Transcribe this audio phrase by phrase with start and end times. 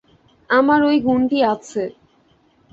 [0.49, 1.83] আমার ঐ গুণটি আছে।